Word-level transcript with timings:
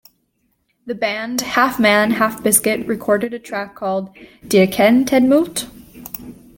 The 0.87 0.95
band 0.95 1.41
Half 1.41 1.79
Man 1.79 2.09
Half 2.09 2.41
Biscuit 2.41 2.87
recorded 2.87 3.35
a 3.35 3.39
track 3.39 3.75
called 3.75 4.09
'Do 4.47 4.57
y'ken 4.65 5.05
Ted 5.05 5.23
Moult? 5.25 5.67